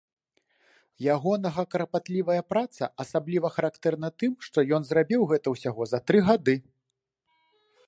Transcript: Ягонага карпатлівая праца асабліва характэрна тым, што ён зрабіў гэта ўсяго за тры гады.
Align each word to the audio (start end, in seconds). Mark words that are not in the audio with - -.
Ягонага 1.15 1.65
карпатлівая 1.73 2.41
праца 2.53 2.89
асабліва 3.05 3.53
характэрна 3.59 4.09
тым, 4.23 4.31
што 4.49 4.57
ён 4.79 4.91
зрабіў 4.93 5.21
гэта 5.35 5.47
ўсяго 5.57 5.83
за 5.95 5.99
тры 6.09 6.19
гады. 6.31 6.55